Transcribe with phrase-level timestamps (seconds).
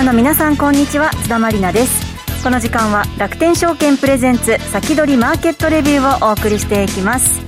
[0.00, 1.10] ナーの皆さんこんにちは。
[1.10, 2.42] 津田まりなです。
[2.42, 7.42] この時間は楽天証券プレゼンツ先取りマーケットレビューをお送りしていきます。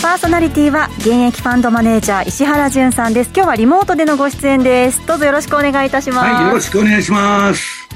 [0.00, 3.30] パーソナリティは現役ファンドマネージャー石原潤さんです。
[3.34, 5.06] 今日はリモートでのご出演です。
[5.06, 6.32] どうぞよろしくお願いいたします。
[6.32, 7.86] はいよろしくお願いします。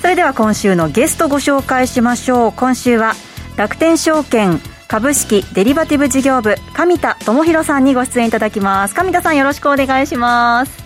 [0.00, 2.52] それでは今週のゲストご紹介しましょう。
[2.52, 3.14] 今週は
[3.56, 8.94] 楽天証券株式デリバティブ事業部上田智博さんにご出演いただきます。
[8.94, 10.84] 上田さんよろしくお願いします。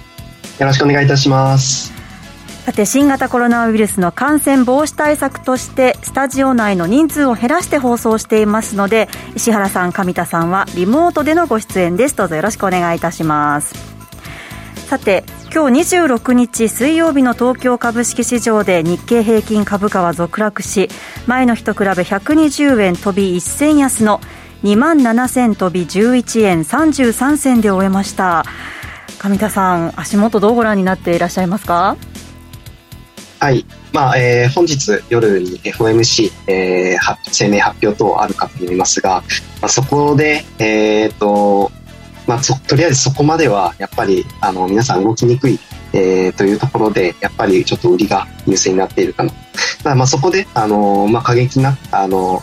[0.58, 1.97] よろしくお願いいたします
[2.68, 12.16] さて新型コロナウイルスの感染防止対策としてスタジオ内の人数を減らして放送していますので石原さん上田さんはリモートでのご出演です。
[12.16, 13.74] どうぞよろしくお願いいたします。
[14.86, 20.90] さて今日26日水曜日の東京株式市場で日経平均株価は続落し
[21.26, 24.20] 前の日と比べ120円飛び1銭安の
[24.62, 28.44] 2万7000飛び11円33銭で終えました。
[29.18, 31.96] 上田さん足元どうご覧になっていらっしゃいますか？
[33.40, 33.64] はい。
[33.92, 39.22] まあ、えー、本日夜に FOMC、えー、声明発表等あるかと思いますが、
[39.60, 41.70] まあ、そこで、えっ、と、
[42.26, 45.58] まあ、とりあえずそこまではやっぱりあの皆さん動きにくい、
[45.94, 49.32] えー、というところでやっぱりちょっと売りが優勢になっているかな。
[49.82, 52.42] だまあそこであの、まあ、過激なあの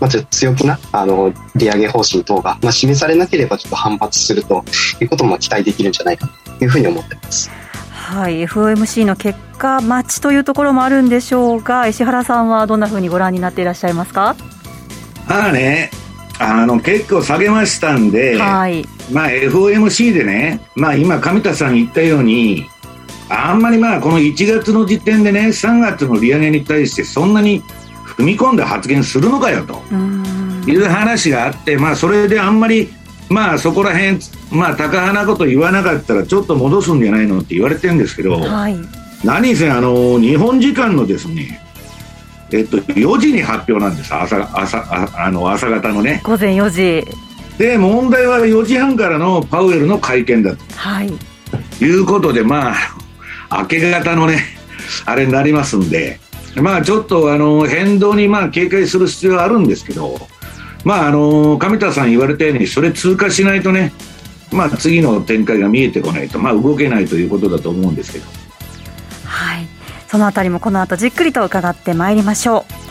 [0.00, 4.64] まあ、ちょっと強気なあの利上げ方針等が、まあ、示されなければちょっと反発すると
[5.00, 7.61] いうことも期待できるんじゃないかというふうに思っています。
[8.12, 14.36] はい、FOMC の結果待ちというところもあるんでしょうが石原さんはどんなふうにご覧になっていらっしゃいますか？
[15.26, 15.90] まあね
[16.38, 22.66] あの結構下げましたんで、はい、まあ、FOMC でね、まあ、今、上田さん言ったように、
[23.30, 27.62] あんまりまあこの1月の時点でね、3月の利上げに対してそんなに
[28.16, 29.80] 踏み込んで発言するのかよと
[30.68, 32.92] いう話があって、まあ、それであんまり、
[33.28, 34.18] まあ、そこら辺、
[34.50, 38.76] まあ、高派なこと言わなかったらちょっと戻すんじゃないのって言われてるんですけど、はい、
[39.24, 41.60] 何せあの日本時間のですね
[42.54, 44.14] えっと、4時に発表なんです。
[44.14, 44.84] 朝朝
[45.16, 46.20] あの朝方のね。
[46.22, 47.04] 午前4時。
[47.58, 51.12] で問題は4時半からのパウエルの会見だと、はい、
[51.80, 52.72] いうことでま
[53.50, 54.42] あ明け方のね
[55.04, 56.18] あれになりますんで
[56.56, 60.18] まあちょっとあの変動にまあ警戒する必要はあるんですけど
[60.84, 63.92] まああの上田さん言われたようにそれ通過しないとね
[64.50, 68.24] まあ次の展開が見えてこないとまあ動けないということだと思うんですけど。
[69.24, 69.66] はい。
[70.08, 72.82] そのあたりもこの後じっくりと伺ってまいりましょう。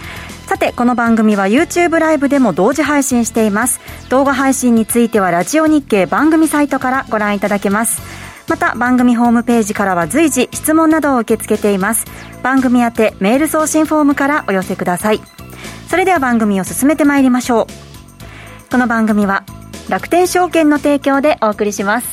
[0.50, 3.79] さてこの番組は YouTube ライブでも同時配信しています。
[4.09, 8.02] 動画配信についてはラジオ日経番組サイトからご覧いただけます。
[8.50, 12.06] また番組ホームページからは随時質問などを受け付けています。
[12.44, 15.22] 番組宛てメール送信フォームからお寄せください。
[15.91, 17.68] それでは番組を進めてまいりましょう
[18.72, 19.44] この番組は
[19.90, 22.07] 楽天証券の提供でお送りします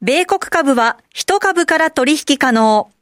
[0.00, 2.92] 米国株は1株から取引可能。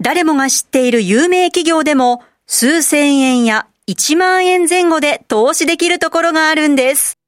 [0.00, 7.18] 誰もが知っている有名企業でも数千円や1万円前後で投資できるところがあるんです。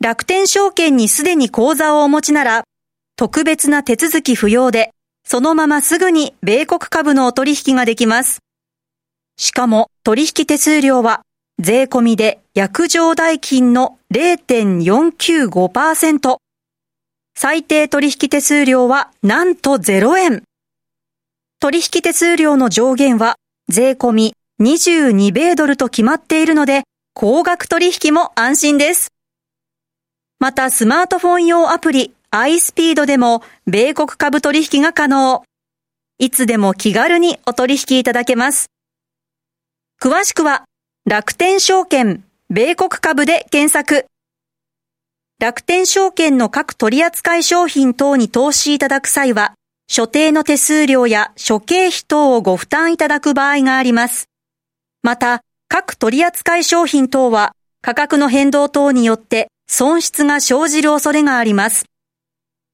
[0.00, 2.64] 楽天証券にすでに口座をお持ちなら、
[3.14, 4.90] 特別な手続き不要で、
[5.30, 8.38] そのまますぐに米国株のお取引ができます。
[9.36, 11.20] しかも取引手数料は
[11.58, 16.38] 税込みで約定代金の0.495%。
[17.36, 20.44] 最低取引手数料はなんと0円。
[21.60, 23.34] 取引手数料の上限は
[23.68, 29.08] 税込み22米ドルと決まっているので、高額取引も安心です。
[30.38, 35.42] またスマートフォン用アプリ iSpeed でも米国株取引が可能。
[36.18, 38.70] いつでも気軽にお取引いただけます。
[40.00, 40.64] 詳しくは
[41.06, 44.06] 楽天証券米国株で検索。
[45.40, 49.54] 楽天証券の各取扱商品等に投資いただく際は、
[49.86, 54.28] 所定の手数料や諸経費等をご負担いただく場合があります。
[55.02, 61.86] また、各取扱商品等は価格の変動等によって損失が生じる恐れがあります。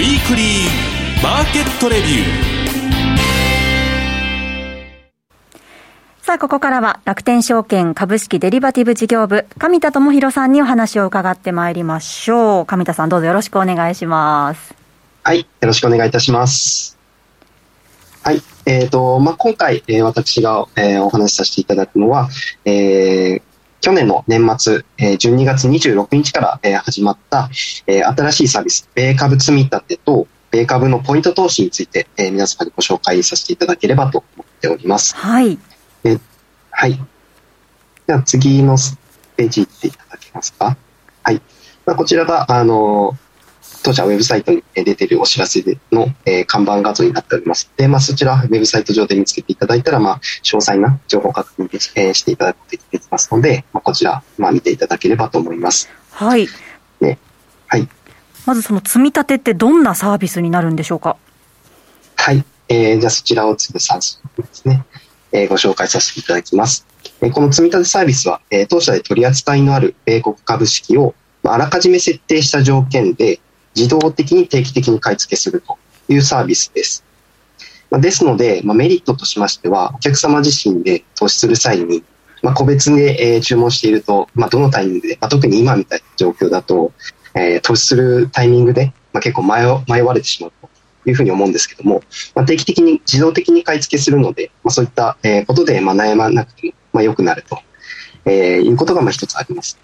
[0.00, 2.24] ウィークリーマーケットレビュー。
[6.22, 12.64] さあ、ここからは楽天証券株式デリバティブ事業部、上田智博さんにお話を伺ってまいりましょう。
[12.64, 14.74] 上田さん、どうぞよろしくお願いします。
[15.22, 16.96] はい、よろしくお願いいたします。
[18.22, 22.30] はい、えっ、ー、と、まあ、今回、えー、私が、えー、お話しさせていただくのは、
[22.64, 23.42] えー、
[23.80, 27.48] 去年の年末、えー、12月26日から、えー、始まった、
[27.86, 35.16] えー、新しいサービス、米株積立と、米株のポイント投資について、えー、皆様にご紹介させていただければと思っております。
[35.16, 35.58] はい。
[36.04, 36.18] え
[36.70, 37.00] はい。
[38.06, 38.76] では次の
[39.36, 40.76] ページ行っていただけますか？
[41.22, 41.40] はい。
[41.86, 43.16] まあ、こちらが、あの、
[43.82, 45.62] 当社ウェブサイトに出ているお知らせ
[45.92, 47.70] の、えー、看板画像になっております。
[47.76, 55.88] で、まあ、そちら、ウェブサイト上で見つけていただいたら、まあ、詳細な情報確認で、えー、していただくことができますので、まあ、こちら、まあ、見ていただければと思います。
[56.12, 56.46] はい。
[57.00, 57.18] ね。
[57.66, 57.88] はい。
[58.46, 61.16] まずその積み立てってどんなサービスになるんでしょうか？
[62.16, 62.44] はい。
[62.68, 64.84] えー、じゃあそちらを次3種ですね、
[65.32, 66.86] えー、ご紹介させていただきます。
[67.20, 73.40] えー、この積み立てサービスは、えー、当社で取り扱いのある米国株式を、まあ、あらかじめ設定した条件で
[73.74, 75.78] 自動的に定期的に買い付けすると
[76.08, 77.04] いうサービスです。
[77.90, 82.04] まあ、ですので、まあ、メリットとしましては、お客様自身で投資する際に、
[82.42, 86.92] まあ、個別で、えー、注文していると、まあ、どのタイミングで、まあ、特に今みたいな状況だと、
[87.34, 90.68] えー、投資するタイミングで、まあ、結構迷迷われてしまうと
[91.08, 92.02] いうふうに思うんですけども、
[92.34, 97.58] まあ、定期的に自動的に買い付けするので、まあ、そういった、えことで、まあ、悩まなくても、まあ、良くなると、
[98.24, 99.78] えー、いうことがまあ一つあります。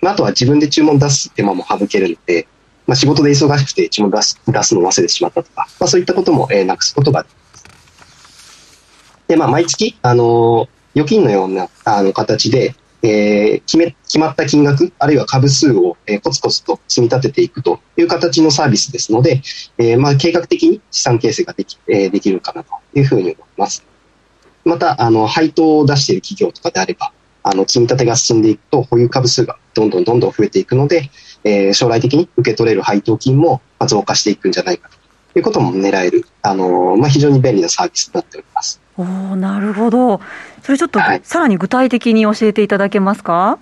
[0.00, 2.46] まあ、あとは自分で注文出す手間も省けるので、
[2.88, 7.64] まあ、仕事で忙しくて注文出す出すのを忘れてしまったとか、まあ、そういったことも、えー、なくすことができます。
[9.28, 19.42] で、まあ、毎月、あのー、預金のようなあの形で、えー、決め、決まった金額、あるいは株数を、えー、コツコツと積み立てていくという形のサービスですので、
[19.76, 23.84] えー、まあ、計画的に資産形成ができ、えー、できるかなというふうに思います。
[24.64, 27.12] また、あの、配当を出している企業とかであれば、
[27.42, 31.10] あの、積み立てが進んでいくと、保有株数がどんどんどんどん増えていくので、
[31.48, 34.90] えー、将来的に受け取れる配当金も増加していくんじゃないか
[35.32, 38.80] ということも狙える、あの、まあ、非常に便利なサービスになっております。
[38.98, 40.20] おなるほど。
[40.62, 43.58] それちょっと、さらに具体的に教えていただけますか？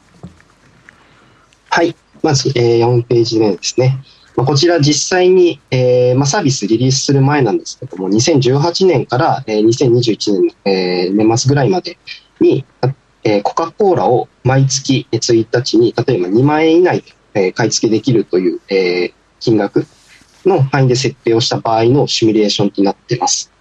[1.70, 1.94] はい。
[2.22, 3.98] まず、えー、4ページ目ですね。
[4.34, 11.98] まあ、こちら実際に、えーまあ、サービスリリースする前なんですけども、2018年から、えー、2021年の、えー、年末ぐらいまで
[12.40, 12.64] に、
[13.24, 19.86] えー、コカ・コーラを毎月1日に、例えば2万円以内で、えー、買い付けできるという、えー、金額
[20.44, 23.52] の範囲で設定をした場合のシミュレーションとなっています。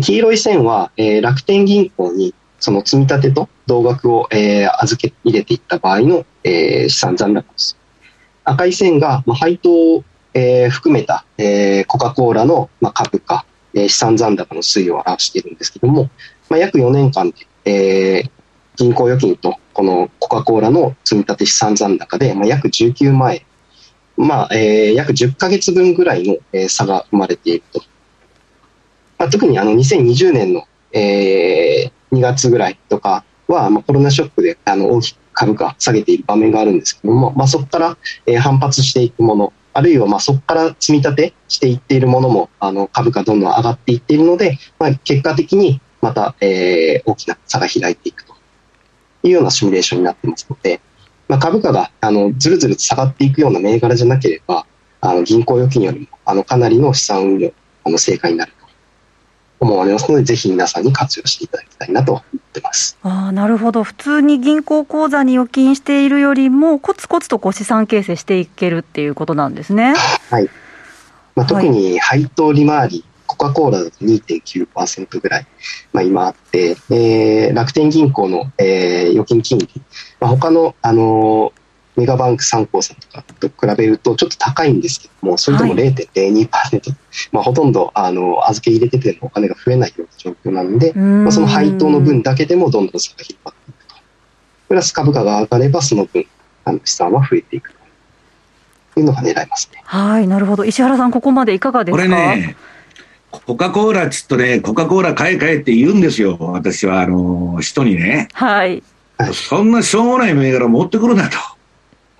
[0.00, 7.76] 黄色い線は、えー、楽天銀行にその積み立てと同額を、えー、預け入れていった場合の、えー、資産残高です。
[8.44, 13.44] 赤い線が、まあ、配当を、えー、含めた、えー、コカ・コーラの、まあ、株価、
[13.74, 16.10] えー、資産残高の推移を表しているんですけども、
[16.48, 18.30] まあ、約4年間で、えー、
[18.76, 23.42] 銀行預金とこのコカ・コーラの積み立て資産残高で、まあ、約19万円、
[24.16, 27.82] まあえー、約10ヶ月分ぐらいの、えー、差が生まれていると。
[29.18, 48.34] まあ、特にあの2020年の、えー、2月ぐらいとかは、まあ、コロナショックであの大きく株価下げている場面があるんですけども、まあ、そこから、えー、反発していくもの、あるいはまあそこから積み立てしていっているものもあの株価どんどん上がっていっているので、まあ、結果的にまた、えー、大きな差が開いていくと。
[49.22, 50.80] いうようなシミュレーションになってますので、
[51.28, 54.66] まあ、株価があのずるずる下がっていくような銘柄じゃなければ、
[55.00, 57.52] あの銀行預金よりもあのかなりの資産運用
[57.84, 58.52] あの正解になる
[59.60, 62.96] 思われますので、ぜひ皆さんに活用していただきたいなと思ってます。
[63.02, 63.84] あなるほど。
[63.84, 69.94] 普通に銀行口座に預金しているよりも、コツコツとこう資産形成していけるっていうことなんですね。
[70.30, 70.48] はい。
[71.36, 75.46] まあ、特に配当利回り、コカ・コーラだと2.9%ぐらい、
[75.92, 79.68] まあ、今あって、えー、楽天銀行の、えー、預金金利、
[80.18, 81.52] まあ、他の、あの
[81.96, 86.80] メガバンク参考さんとかと比べるとちょっと高いんですけども、それでも0.02%、はい、
[87.32, 93.96] まあ、ほとんどあの預け入れててもお金が増えないような状況なので、まあ、その配当の分だけでもどんどん差が引っ張っていくと。
[94.68, 96.24] プラス株価が上がればその分、
[96.64, 97.74] あの資産は増えていく
[98.94, 99.82] というのが狙いますね。
[99.84, 100.64] はい、なるほど。
[100.64, 102.02] 石原さん、ここまでいかがですか？
[102.02, 102.56] これね、
[103.30, 106.36] コカ・コーラちょっとね、コカ・コーラ買え買えって言うんですよ。
[106.40, 108.28] 私は、あの、人にね。
[108.32, 108.82] はい。
[109.32, 111.38] そんなしょうもない銘柄持ってくるなと。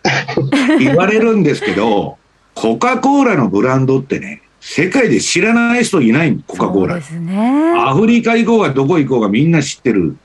[0.79, 2.17] 言われるんですけど、
[2.55, 6.95] コカ・コーラのブランドってね、世界で知らない人いないコカ・コーラ。
[6.97, 7.75] ですね。
[7.77, 10.17] アフリカ行こうがどこ行こうがみんな知ってる。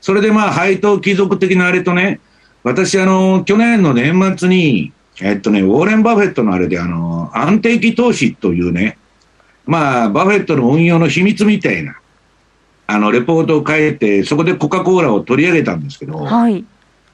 [0.00, 2.20] それでまあ、配当貴族的なあれとね、
[2.64, 8.98] 私あの、去年の年末に、えっとね、ウォーレン・バフェットのあれであの、安定期投資というね、
[9.66, 11.98] まあ、バフェットの運用の秘密みたいな、
[12.86, 16.64] あの、レポートを書いて、そこでコカ・コーラを取り上げたんですけど、はい。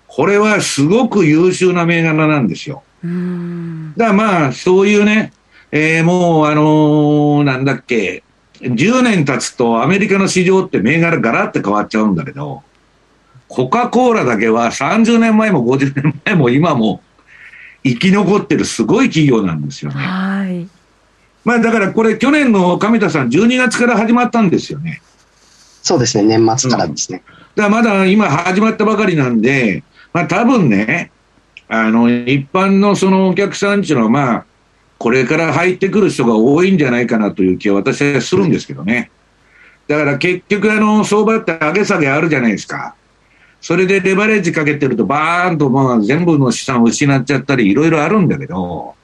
[0.07, 2.83] これはすごく優秀な銘柄なんですよ。
[3.03, 5.33] うんだからまあ、そういうね、
[5.73, 8.23] えー、もう、あのー、なんだっけ、
[8.61, 12.63] 10年経つとアメリカの市場って銘柄ガラって変わっちゃうんだけど、
[13.49, 17.03] コカ・コーラだけは30年前も50年前も今も
[17.85, 19.97] 生き残ってるすごい企業なんですよね。
[19.99, 20.69] はい。
[21.45, 25.03] まあだからこれ去年の上田さん12月から始まったんですよね。
[25.83, 27.23] そうですね、年末からですね。
[27.27, 29.83] うん、だからまだ今始まったばかりなんで、
[30.13, 31.11] まあ多分ね、
[31.69, 34.45] あの、一般のそのお客さんっていうのはまあ、
[34.99, 39.11] これから入ってくる人が多いんじゃないかなという気は私はするんですけどね。
[39.89, 42.95] だから結局あの、相場って上げ下げあるじゃないですか。
[43.61, 48.95] それでレバレッジかけてるとバーンとまあ全部の資産を失っちゃったりいろいろあるんだけど、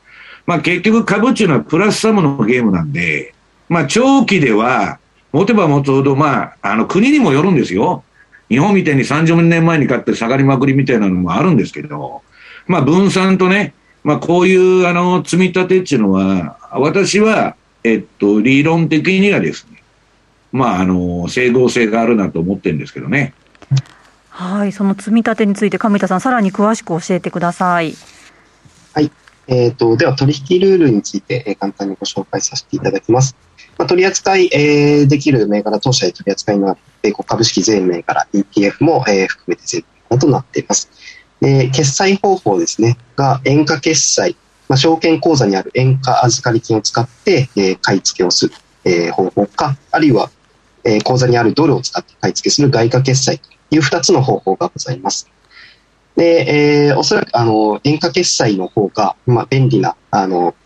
[0.49, 3.35] まあ結局株っていうのはプラスサムのゲームなんで、
[3.69, 4.99] まあ長期では
[5.31, 8.03] 持てば持つほどまああの国にもよるんですよ。
[8.49, 12.23] 日本みたいに30年前に買って下がりまくりみたいなのもあるんですけど、
[12.67, 19.83] まあ分散とね、まあこういうあの積み立てっていうのは、私は、えっと、理論的にはですね、
[20.51, 23.35] まああの、整合性があるなと思ってるんですけどね。
[24.31, 27.93] はい、その積み立てについて上田さん、さらに詳しく教えてください。
[28.95, 29.13] はい。
[29.49, 33.35] え、ー、と、では取引ルールについて、え、簡単にご紹介させていただきます。
[33.79, 40.91] まあ、取り扱い、えー、できる銘柄当社で取り扱いの米国株式全銘柄 ETF も、えー、含めて全銘となっています。
[41.41, 44.37] で、決済方法ですね、が円価決済、
[44.69, 50.31] まあ、証券口座にある円価預かり金を使って、えー、買い付けをする、えー、方法か、あるいは、
[50.85, 55.31] えー、口座にあるドルを使って買い付けする外貨決済という2つの方法がございます。
[56.19, 60.57] で、えー、おそらく、あの、円価決済の方が、まあ、便利な、あの、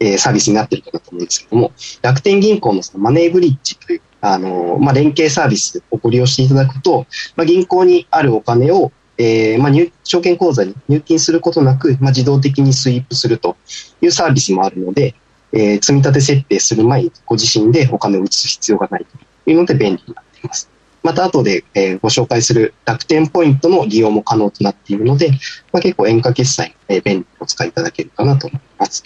[0.00, 1.70] えー、サービスになってるかなと思うんですけども、
[2.02, 13.56] 楽天銀行のそのマネーブリッジという、あの、まあ、連携サービスをご利用していただくと、まあ、銀行にあるお金を、えー、まあ、入、証券口座に入金することなく、まあ、自動的にスイープすると
[14.02, 15.14] いうサービスもあるので、
[15.52, 19.06] えー、積み立て設定する前にご自身でお金を移す必要がない
[19.44, 20.69] というので便利になっています。
[21.02, 25.30] また後で、え、ご紹介する楽天ポイントの利用も可能となっているので、
[25.72, 29.02] まあ、結構円価決済、え、便利にお使いいただけるかなと思います。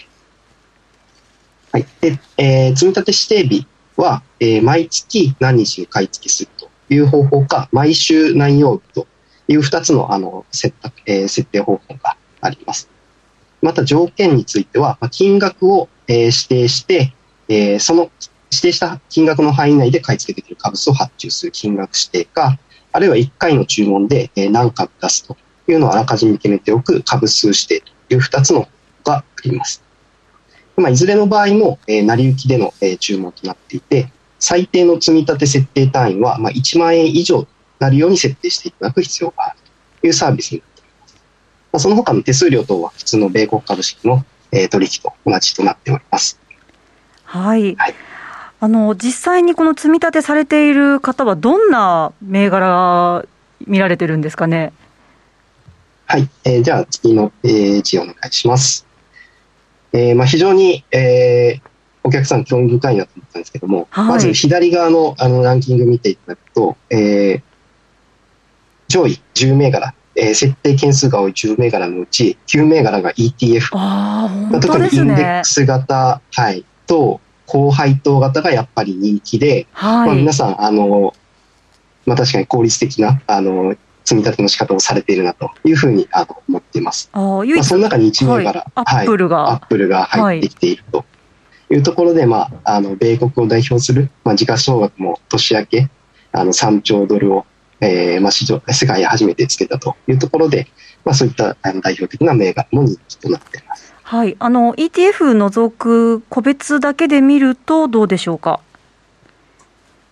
[1.71, 1.85] はい。
[2.01, 9.07] で、えー、積立指定日は、えー、毎月何日に買い付けするという方法か、毎週何曜日と
[9.47, 10.75] いう2つのあの設,、
[11.05, 12.89] えー、設定方法があります。
[13.61, 17.13] また条件については、まあ金額を、えー、指定して、
[17.47, 18.11] えー、その
[18.65, 22.57] 定した金額の範囲内で買い付けできる株数を発注する金額指定か、
[22.91, 28.67] あるいは1回の注文で何株出すというのをあらかじめ決めておく株数指定という2つの
[29.03, 29.83] があります。
[30.77, 37.47] まあ、いずれの場合も、えー、成り行きでの、えー、注文となっていて、最低の積み立て設定単位は、まあ、1万円以上と
[37.79, 39.59] なるように設定していただく必要がある
[40.01, 41.15] というサービスになっています。
[41.71, 46.39] まあ、その他の手数料等は普通の米国株式の、えー、取引と同じとなっております。
[47.23, 48.14] はい、はい
[48.59, 53.25] あの実際にこの積み立てされている方は、どんな銘柄
[53.67, 54.73] 見られてるんですかね？
[56.07, 58.85] はい、えー、じゃあ次のページお願いします。
[59.91, 61.69] えーまあ、非常に、えー、
[62.03, 67.41] お客さん興味深いなと思ったんですけども、はい、まず左側のあのランキング見ていただくと、えー、
[68.87, 73.69] 上位10銘柄、えー、設定件数が多い10銘柄のうち9銘柄が ETF。
[73.73, 81.13] あまあ、特にインデックス型、はい、と、高配当型がやっぱり人気で、はい、まあ、皆さん、あの、
[82.05, 87.09] まあ、確かに効率的な、あの、積み立ての仕方をされているなというふうにあの思っています。
[87.11, 91.05] あまあ、その中に1銘柄、はい、アップルが、アップルが入ってきていると
[91.71, 95.89] いうところで、まあ、あの、米国を代表する、まあ、時価総額も年明け、
[96.31, 97.45] あの、3兆ドルを、
[97.81, 100.67] えー、まあ、市場、世界へ初めてつけたというところで、
[101.03, 103.84] まあ、そういったあの代表的な銘柄も人気となっています。
[104.07, 108.59] はい、あの ETF 除く個別だけで見ると、どうでしょうか？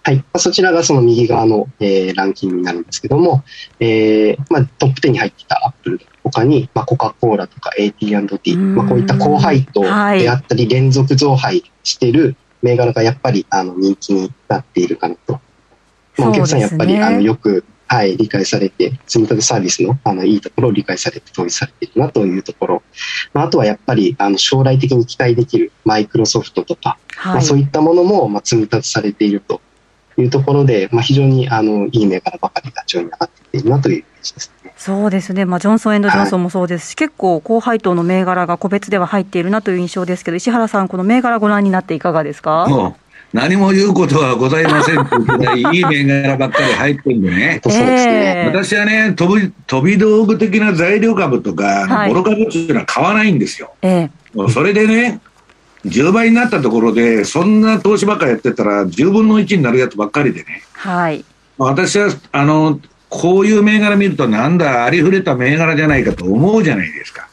[0.01, 3.43] はい、そちらがその右側の、えー、ランキングになるんですけども、
[3.79, 15.39] えーまあ、トップ10に入っていたアップル他に、まあ、コカ・コーラとか AT&T、まあ、こういった高配当であったり、連続増配している銘柄がやっぱりあの人気になっているかなと。
[16.17, 22.83] まあ、お客さんやっぱり、あのよくはい、理解されて、積み立てサービスのあのいいところを理解されて、統一されているなというところ。
[23.33, 29.61] まあ、あとはやっぱりあの将来的に期待できるマイクロソフトとか、はい、まあ、そういったものもまあ積み立てされていると
[30.17, 34.73] いうところで、まあ、非常にあのいい銘柄ばかりが上位に上がっているなというイメージですね。
[34.75, 42.95] そうですね、まあ、ジョンソン・エンド・ジョンソンもそうですし、はい、結構、高配当の銘柄が個別では入っているなという印象ですけど、石原さん、この銘柄ご覧になっていかがですか、うん
[43.33, 47.61] 何も言うことはございませんっていうくらい、いい銘柄ばっかり入ってるんでね。
[47.63, 48.45] そうですね。
[48.47, 53.73] 私はね、飛び、飛び道具的な材料株とか、はい、ボロ株っていうのは買わないんですよ。
[53.81, 55.19] えー、それでね、
[55.85, 60.61] 10倍になったところで、そんな投資ばっかやってたら、10分の1になるやつばっかりでね。
[60.73, 61.25] はい。
[61.57, 67.27] 私は、あの、こういう銘柄見ると、なんだ、ありふれた銘柄じゃないかと思うじゃないですか。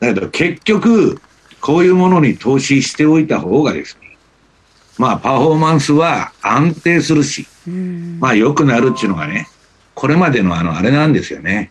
[0.00, 1.20] だけど、結局、
[1.60, 4.03] こういうものに投資しておいた方がですね、
[4.98, 7.46] まあ、パフォーマンスは安定するし、
[8.20, 9.48] まあ、良くなるっていうのがね、
[9.94, 11.70] これまでのあの、あれなんですよね。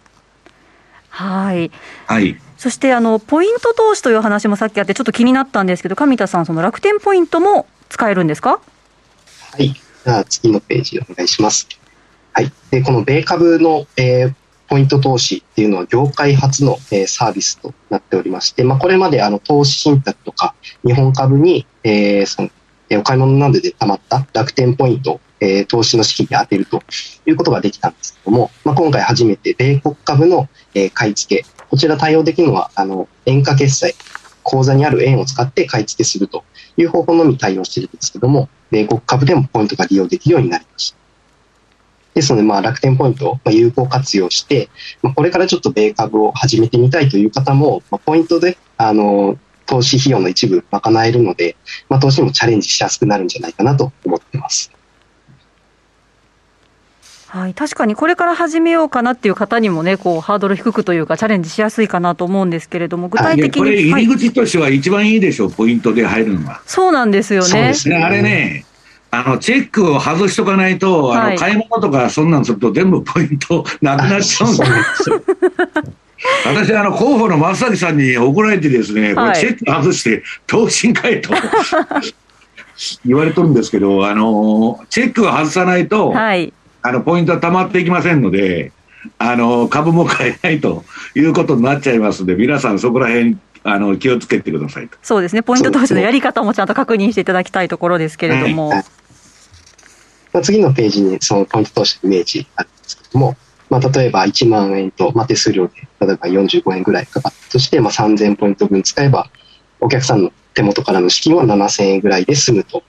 [1.09, 1.71] はい。
[2.07, 2.37] はい。
[2.57, 8.61] そしてあのポイント投資という話もさっきあってちょっと気になったんですけど上田さんその楽天ポイントも使えるんですか？
[9.51, 11.67] はいじゃあ次のページお願いします
[12.31, 14.33] はいでこの米株の、えー、
[14.69, 22.49] ポイント投資っていうのは業界初の、えー、サービスとなっておりまして、まあ、これまであの投資信託とか日本株に、えー、その
[22.89, 26.81] えお買い物などで貯まった楽天ポイントえ、投資の資金に充てると
[27.25, 33.93] いうことができたんですけども、まあ、今回初めて米国株の、え、買い付け、こちら対応できるのは、あの、円価決済、
[34.43, 36.43] 口座にある円を使って買い付けすると
[36.77, 40.97] いう方法のみ対応しているんですけども、米国株でもポイントが利用できるようになりました。
[42.13, 44.69] ですので、まあ、楽天ポイントを有効活用して、
[45.01, 49.37] まあ、これからちょっと米株を始めてみたいという方も、まあ、ポイントで、あの、
[49.73, 51.55] 投資費用の一部賄えるので、
[51.89, 54.71] まあ、投資にもチャレンジしやすくなるんじゃないかなと思ってます。
[57.27, 63.61] はい、確かにこれから始めようかなっていう方にもね、こうハードル低くというか、チャレンジしやすいかなと思うんですけれども、具体的に。
[63.61, 66.61] これ、入り口としては一番いいでしょう、はい、ポイントで入るのは。
[66.67, 67.47] そうなんですよね。
[67.47, 68.65] そうですね、あれね、
[69.09, 75.23] あのチェックを外しとかないと、あの買い物とかそんなんすると、全部ポイントなくなっちゃうんですよ。
[76.45, 81.31] 私、あの、広報の松崎さんに怒られてですね、これチェック外して、投資に変えと
[83.05, 88.71] 言われとるんですけど、あの、チェックを外さないと、はいあの、ポイントは溜まっていきませんので、
[89.17, 90.83] あの、株も買えないと
[91.15, 94.97] いうことになっちゃいますので、皆さんそこら辺、あの、気をつけてくださいと。
[95.01, 95.43] そうですね。
[95.43, 98.69] ポイント投資のやり方もちゃんと確認していただきたいところですけれども。
[98.69, 98.85] はい
[100.33, 103.37] まあ、次のページにそのポイント投資のイメージあるんですけども、
[103.73, 109.31] まあ、例えば1万円と、まあ、手数料で、例えば45円ぐらいかかったとして、まあ、3000ポイント分使えば、
[109.79, 112.83] お客さんの手元からの資金は7000円ぐらいで済むと。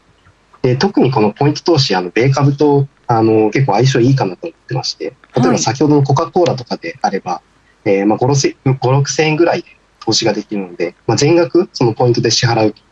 [0.61, 7.43] で特にこのポイント投資、あの米株とあの、結構相性いいかなと思ってまして、例えば先ほどのコカ・コーラとかであれば、は
[7.87, 9.69] い、えー、まあ5、6千円ぐらいで
[10.01, 12.83] 投資ができるので、まあ、全額そのポイントで支払うと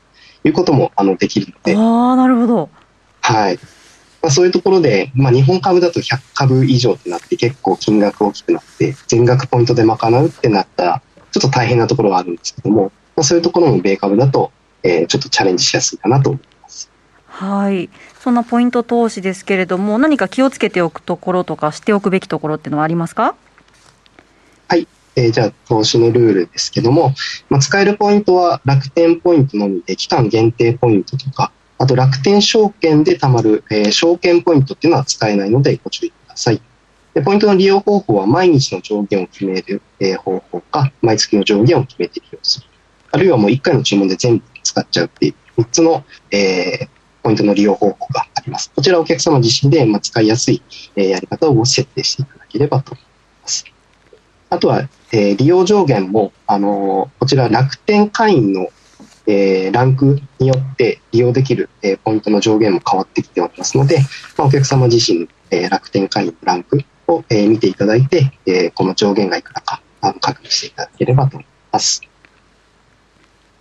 [0.44, 1.76] いうこともあのできるので。
[1.76, 2.70] ああ、なるほど。
[3.20, 3.58] はい。
[4.22, 14.52] まあ、そういうところで、まあ、日本株だと100株以上ってなって結構金額大きくなって、全額ポイントで賄うってなったら、ちょっと大変なところはあるんですけども、まあ、そういうところも米株だと、
[14.84, 16.90] えー、ちょっとチャレンジしやすいかなと思います。
[17.26, 17.90] はい。
[18.20, 23.34] そんなポイント投資ですけれども、何か気をつけておくところとか、しておくべきところっていうのはありますか？
[24.68, 24.86] はい。
[25.16, 27.14] えー、じゃあ、投資のルールですけども、
[27.48, 31.50] まあ、使えるポイントは楽天ポイントのみで、期間限定ポイントとか、
[31.82, 36.62] あと楽天証券で貯まる、えー、証券ポイントっていうのは使えないのでご注意ください。
[37.12, 42.66] でポイントの利用方法は毎日の上限を決める、えー、方法か、毎月の上限を決めて利用する。
[43.10, 46.88] あるいはもう1回の注文で全部使っちゃうっていう3つの、えー、
[47.24, 48.70] ポイントの利用方法があります。
[48.76, 50.62] こちらお客様自身で、ま使いやすい、
[50.94, 53.04] えやり方を設定していただければと思い
[53.42, 53.64] ます。
[54.50, 58.68] あとは、え利用上限も、あのこちら楽天会員の、
[59.26, 63.98] えランクによって利用できる、えポイントの上限も変わってきておりますので、
[64.36, 72.02] まあお客様自身、え楽天会員のランクを、え見ていただいて、えこの上限がいくらかあの確認していただければと思います。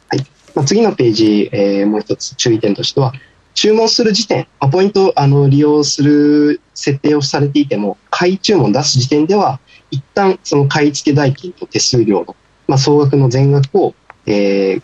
[0.10, 0.26] はい。
[0.56, 3.14] まあ、次のページ、えー、もう一つ注意点としては、
[3.54, 9.60] 注文する時点、ポイントあの利用する設定をされていても、買い注文出す時点では、
[9.92, 12.36] 一旦その買い付け代金と手数料の、
[12.68, 13.94] まあ、総額の全額を、
[14.26, 14.82] えー、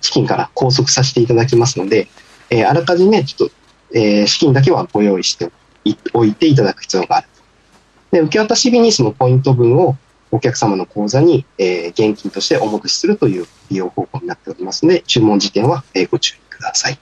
[0.00, 2.08] 資金から拘束させていただきますので、
[2.50, 3.54] えー、あらかじめちょっと、
[3.98, 5.50] えー、資金だけはご用意して
[6.12, 7.28] おいていただく必要がある。
[8.10, 9.96] で、受け渡し日にそのポイント分を
[10.30, 16.98] お客様の口座に、えー、現金としてお戻しするという利用方法になっておりますので、注文時点は、えー、ご注意ください。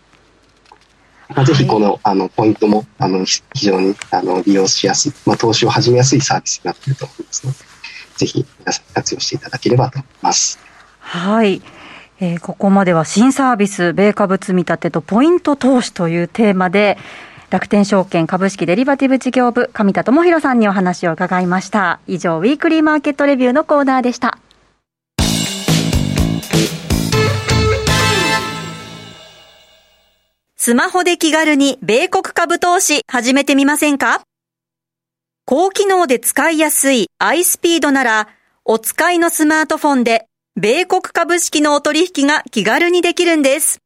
[1.28, 7.58] まあ、ぜひこの、あの、ポイントも、あの、非常に、あの、利用しやすい、まあ、投資を始めやすいサービスになっていると思いますので、
[8.16, 10.60] ぜひ皆さん活用していただければと思います。
[11.00, 11.60] はい。
[12.18, 16.96] えー、ここまでは新サービス、米株積み立てとポイント投資というテーマで、
[17.50, 22.00] 楽天証券株式デリバティブ事業部、上田智博さんにお話を伺いました。
[22.06, 24.38] 以上、ウィークリーマーケットレビューのコーナーでした。
[30.56, 34.22] スマホで気軽に米国株投資始めてみませんか？
[35.44, 38.28] 高機能で使いやすい iSpeed なら、
[38.64, 40.26] お使いのスマートフォンで
[40.58, 43.82] 米国株式のお取引が気軽にできるんです。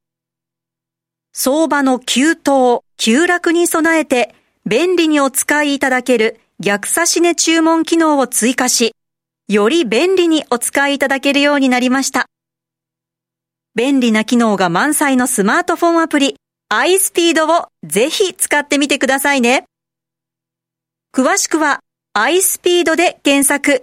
[1.32, 8.94] 相場の急騰、急落に備えて便利にお使いいただける逆差し値注文機能を追加し、
[9.48, 12.26] より便利にお使いいただけるようになりました。
[13.74, 16.36] 便利な機能が満載のスマートフォンアプリ
[16.72, 19.64] iSpeed をぜひ使ってみてくださいね。
[21.12, 21.80] 詳しくは
[22.16, 23.82] iSpeed で検索。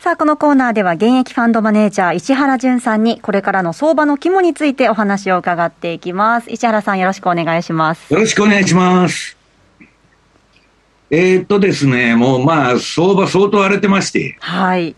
[0.00, 6.50] さあ、このコーナーでは現役ファンドマネージャー石原淳さんにこれからの相場の肝についてお話を伺っていきます。
[6.50, 8.10] 石原さんよろしくお願いします。
[8.10, 9.36] よろしくお願いします。
[11.10, 14.38] えー、っとですね、もうまあ相場相当荒れてまして。
[14.40, 14.96] はい。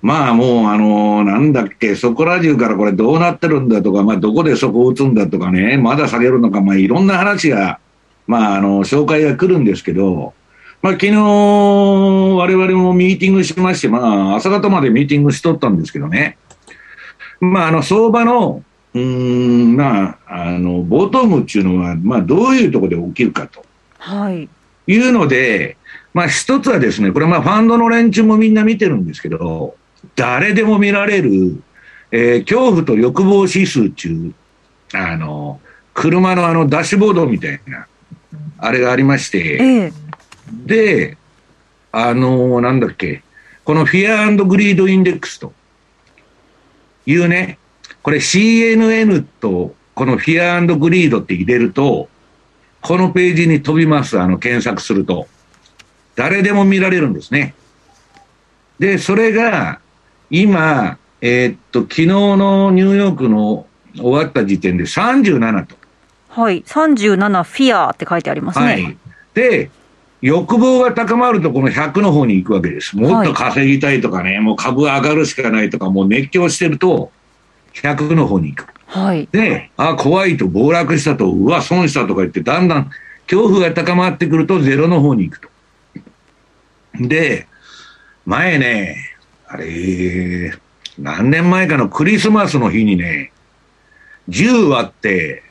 [0.00, 7.78] まあもうあのなんだっけ、そこら中からこれどうなってるんだとか、まあどこでそこを打つんだとかね、まだ下げるのか、まあいろんな話が、
[8.26, 10.34] まああの、紹介が来るんですけど、
[10.82, 16.36] まあ、昨日、我々もミーティングしまして、まあ、朝方までミーティングしとったんですけどね。
[17.40, 23.64] まあ、あの、相場の、うん、まあ、あの、ボトムっていうのは、まあ、どういうところで起きるかと。
[23.98, 24.48] はい。
[24.88, 25.76] いうので、
[26.14, 29.76] まあ、一つはですね、これまあ、ファンドの連中もみんな見てるんですけど、
[30.16, 31.62] 誰でも見られる、
[32.10, 34.34] えー、恐怖と欲望指数っていう、
[34.94, 35.60] あの、
[35.94, 37.86] 車のあのダッシュボードみたいな、
[38.58, 40.01] あれがありまして、ええ
[40.52, 41.16] で、
[41.90, 43.22] あのー、なんだっけ、
[43.64, 45.52] この Fear Greed Index と
[47.06, 47.58] いうね、
[48.02, 52.08] これ CNN とこの Fear Greed って入れると、
[52.80, 55.28] このページに飛びます、あの、検索すると。
[56.16, 57.54] 誰でも見られるんですね。
[58.78, 59.80] で、それが、
[60.30, 65.76] 今、えー、っと、昨日のニューヨークの終わった時点で37と。
[66.28, 68.64] はい、37フィアって書いてありますね。
[68.66, 68.96] はい。
[69.34, 69.70] で、
[70.22, 72.96] 欲望が高まるとこの100の方に行くわけです。
[72.96, 77.10] もっと稼ぎたいとかね、はい、もう株上がるしかないとか、もう熱狂してると、
[77.74, 78.72] 100の方に行く。
[78.86, 79.28] はい。
[79.32, 82.90] で、あ、怖いと暴落したと、うわ、損したとか言って、だんだん
[83.26, 85.48] 恐怖が高まってくるとゼロの方に行くと。
[87.00, 87.48] で、
[88.24, 88.96] 前ね、
[89.48, 90.54] あれ、
[90.98, 93.32] 何年前かのクリスマスの日にね、
[94.28, 95.42] 10割って、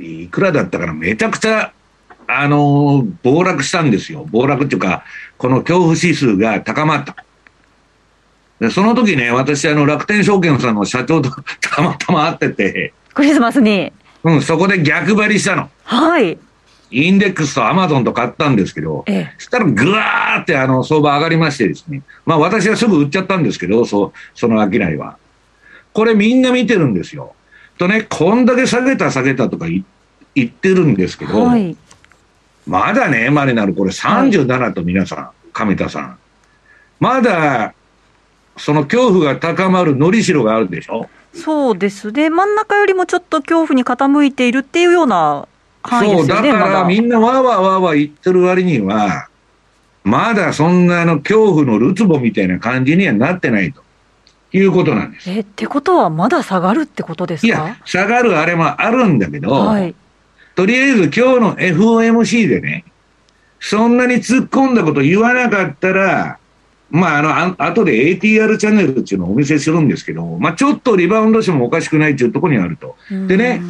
[0.00, 1.72] いくらだったかな、めちゃくちゃ
[2.26, 4.26] あの、暴落したんですよ。
[4.30, 5.04] 暴落っていうか、
[5.38, 7.16] この恐怖指数が高まった。
[8.60, 12.92] で、その時ね、私、あの、楽天証券さんの社長と たまたま会ってて。
[13.12, 13.92] クリスマスに。
[14.22, 15.68] うん、そこで逆張りしたの。
[15.84, 16.38] はい。
[16.90, 22.02] インデックスとアマゾンと買ったんですけど、ええ、したらぐわーってあの相場上がりましてですね。
[22.24, 25.16] まあ私はすぐ売っちゃったんですけど、そその商いは。
[25.92, 27.34] これみんな見てるんですよ。
[27.78, 29.84] とね、こんだけ下げた下げたとか言
[30.46, 31.76] ってるんですけど、はい、
[32.66, 36.18] まだね、までなるこれ37と皆さん、上田さん。
[37.00, 37.74] まだ、
[38.56, 41.08] その恐怖が高まるのりしろがあるでしょ？
[41.34, 42.30] そうですね。
[42.30, 45.46] 真ん中よりもちょっと恐怖に傾いているっていうような
[45.82, 46.50] 範囲ですよね。
[46.50, 49.28] そう、だからみんなわわわわ言ってる割には、
[50.04, 53.82] まだそんなの恐怖のるつぼみたいな感じにはなってないと。
[54.52, 55.28] いうことなんです。
[55.28, 57.46] え、ってことはまだ下がるってことですか？
[57.46, 59.96] いや、下がるあれもあるんだけど、はい、
[60.54, 62.84] とりあえず今日の FOMC でね、
[63.60, 66.38] そんなに突っ込んだこと言わなかったら、
[66.90, 72.96] まあ、あの、あ後で ATR チャンネルっていうのをお見せするんですけど、まあ、ちょっとリバウンドしてもおかしくないっていうところにあると。
[73.26, 73.62] でね、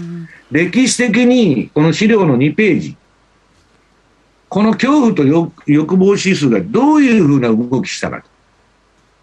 [0.50, 2.96] 歴史的にこの資料の2ページ、
[4.48, 5.24] この恐怖と
[5.66, 8.24] 欲望指数がどういうふうな動きしたか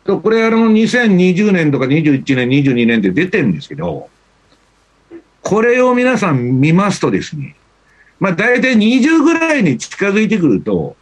[0.03, 0.19] と。
[0.19, 4.09] これ、あの、2020年とか21年、22年って出てるんですけど、
[5.41, 7.55] これを皆さん見ますとですね、
[8.19, 10.95] まあ大体20ぐらいに近づいてくると、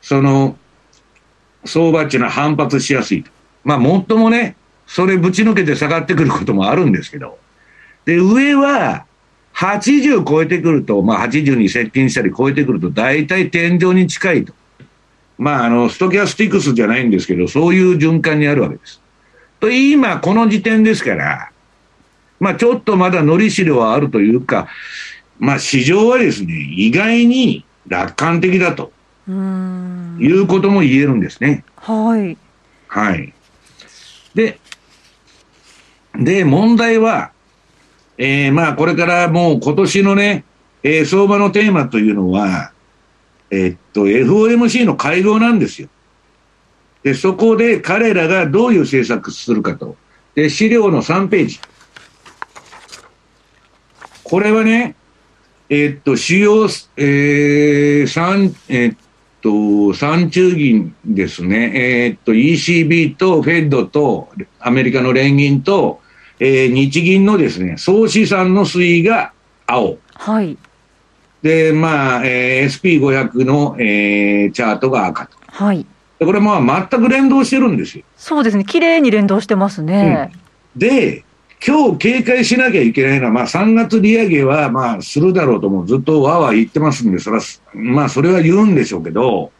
[0.00, 0.56] その、
[1.64, 3.30] 相場っていうのは反発しやすいと。
[3.64, 7.38] まあ、もっともね、それぶち抜けて下がってくることもあるんですけど。
[8.04, 9.04] で、上は、
[9.54, 14.52] 80超えてくると、まあ、80に接近したり超えてくると、大体天井に近いと。
[15.38, 19.00] まあ、あの、ストキャスティクスじゃないんですけど、そういう循環にあるわけです。
[19.58, 21.50] と、今、この時点ですから、
[22.40, 24.68] まあ、ちょっとまだのりしろはあるというか、
[25.38, 28.92] まあ、市場はですね、意外に楽観的だと。
[29.28, 31.64] いうことも言えるんですね。
[31.76, 32.36] はい。
[32.88, 33.32] はい。
[34.34, 34.58] で、
[36.14, 37.32] で、問題は、
[38.18, 40.44] えー、まあ、これからもう今年のね、
[40.82, 42.72] えー、相場のテーマというのは、
[43.50, 45.88] えー、っと、FOMC の会合なんですよ。
[47.02, 49.96] で、そこで彼らがどういう政策するかと。
[50.34, 51.60] で、資料の3ページ。
[54.28, 54.96] これはね、
[55.68, 56.64] えー、っと、主要、
[56.96, 58.98] えー、三、えー、っ
[59.40, 61.72] と、三中銀ですね。
[61.74, 66.00] えー、っと、ECB とフェッドとアメリカの連銀と、
[66.40, 69.32] えー、日銀のですね、総資産の推移が
[69.64, 69.98] 青。
[70.14, 70.58] はい。
[71.42, 75.36] で、まあ、えー、SP500 の、えー、チャートが赤と。
[75.46, 75.86] はい。
[76.18, 78.04] これまあ全く連動してるんですよ。
[78.16, 78.64] そうですね。
[78.64, 80.32] 綺麗に連動してますね。
[80.74, 81.25] うん、で、
[81.66, 87.42] 今日警戒しなきゃいけないのは、まあ3月利上げはまあするだろうともずっとわわ言ってますんで、それは、
[87.74, 89.50] まあそれは言うんでしょうけど、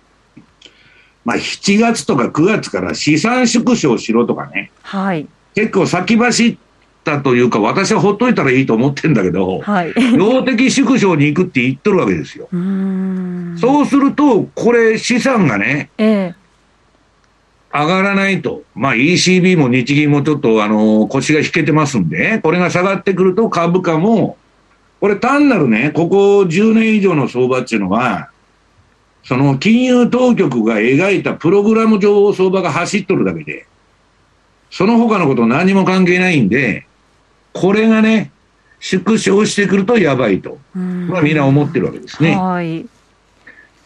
[1.24, 4.70] まあ7月とか9月から資産縮小しろとかね。
[4.82, 5.26] はい。
[5.56, 6.56] 結構先走っ
[7.02, 12.48] たというか、私はほっといたらいいと思ってんだけど、はい、量的縮小に行くって言っとるわけですよ。
[12.52, 16.45] うそうすると、これ資産がね、ええ
[17.82, 24.36] 上がらないと、まあ、ECB も日銀もちょっとあの腰が引けてますんで、これが下がってくると株価も、
[25.00, 28.30] これ単なるね、ここ10年以上の相場っていうのは、
[29.24, 33.66] その金融当局が描いたプログラム上相場が走っとるだけで、
[34.70, 36.86] その他のこと何も関係ないんで、
[37.52, 38.30] これがね、
[38.78, 42.36] 縮小してくるとやばいと、まあみんな思ってるわけですね。
[42.36, 42.86] はい。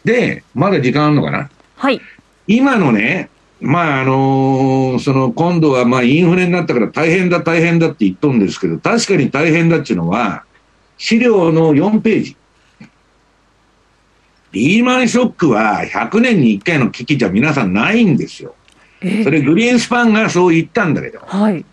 [0.05, 1.51] で、まだ時間あるのかな？
[1.77, 2.01] はい。
[2.47, 10.45] 今のね、まああのー、その今度はまあインフレになったから大変だ大変だって言っとるんですけど、確かに大変だっていうのは、
[10.97, 12.37] 資料の4ページ。
[14.53, 18.55] リーマンショックは100年に1回の危機じゃ皆さんないんですよ。
[19.01, 21.21] それグリーンスパンがそう言ったんだけど。
[21.21, 21.65] はい。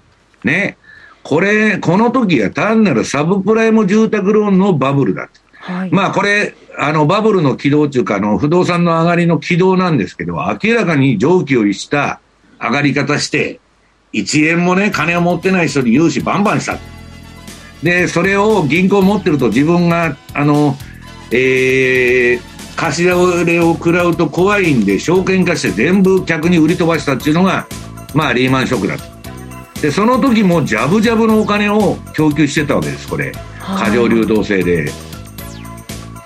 [0.43, 0.77] ね。
[1.23, 5.29] これ、この時は単なるサブプライム住宅ローンのバブルだ。
[5.67, 12.21] はい、まあこれ、あのバブルの軌道というか、あの不動産の上がりの軌道なんですけど、明らかに常軌を逸した
[12.61, 13.59] 上がり方して、
[14.13, 16.77] 1円もね、金を持ってない人に融資バンバンした。
[17.83, 20.77] で、それを銀行持ってると自分が、あの、
[21.31, 27.67] えー、貸し倒れを食らうと怖いんで、証券化して全部客に売り飛ばしたっていうのが、
[28.13, 29.03] まあ、リーマンショックだと。
[29.81, 33.33] で、その時もジャブジャブのお金を供給してたわけです、これ。
[33.59, 34.89] 過剰流動性で。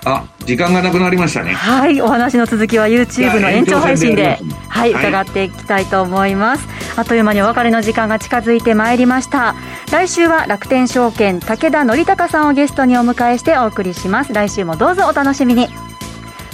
[0.04, 1.52] あ、時間がなくなりましたね。
[1.52, 4.38] はい、お話の続きは YouTube の延長配信で、
[4.68, 6.66] はい、伺っていきたいと思います。
[6.96, 9.54] あっという間にお別れの時間が近づいてまいりました。
[9.92, 14.32] 来週は楽天証券武田則孝さんをゲストにお迎えしてお送りします。
[14.32, 15.68] 来週もどうぞお楽しみに。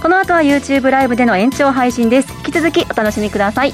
[0.02, 2.32] この後は YouTube ライブでの延長配信です。
[2.38, 3.72] 引き続きお楽しみください。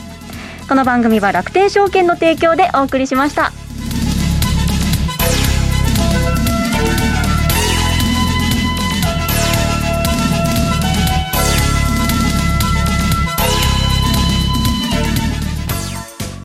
[0.68, 3.63] この番組は楽天証券の提供でお送りしました。